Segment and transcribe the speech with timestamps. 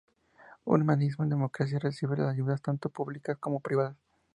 [0.65, 3.95] Humanismo y Democracia recibe ayudas tanto públicas como privadas.